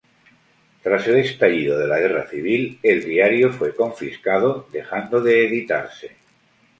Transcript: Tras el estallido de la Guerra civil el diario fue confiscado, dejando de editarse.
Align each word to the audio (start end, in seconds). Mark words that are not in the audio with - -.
Tras 0.81 1.05
el 1.09 1.17
estallido 1.17 1.77
de 1.77 1.85
la 1.85 1.99
Guerra 1.99 2.27
civil 2.27 2.79
el 2.81 3.03
diario 3.05 3.53
fue 3.53 3.75
confiscado, 3.75 4.67
dejando 4.71 5.21
de 5.21 5.45
editarse. 5.45 6.15